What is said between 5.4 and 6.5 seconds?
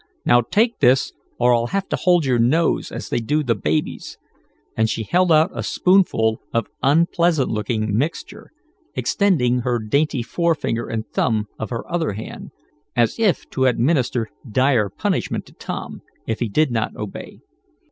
a spoonful